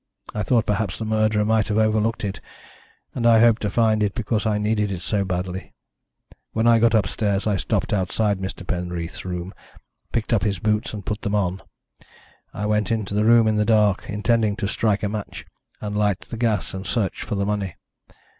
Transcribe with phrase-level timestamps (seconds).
[0.33, 2.41] I thought perhaps the murderer might have overlooked it,
[3.13, 5.75] and I hoped to find it because I needed it so badly.
[6.53, 8.65] When I got upstairs I stopped outside Mr.
[8.65, 9.53] Penreath's room,
[10.11, 11.61] picked up his boots, and put them on.
[12.51, 15.45] I went into the room in the dark, intending to strike a match,
[15.81, 17.75] and light the gas, and search for the money.